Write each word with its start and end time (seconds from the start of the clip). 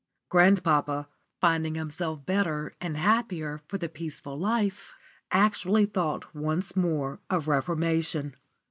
Grandpapa, 0.29 1.07
finding 1.39 1.75
himself 1.75 2.25
better 2.25 2.73
and 2.81 2.97
happier 2.97 3.61
for 3.67 3.77
the 3.77 3.87
peaceful 3.87 4.35
life, 4.35 4.95
actually 5.29 5.85
thought 5.85 6.33
once 6.33 6.75
more 6.75 7.19
of 7.29 7.47
reformation. 7.47 8.35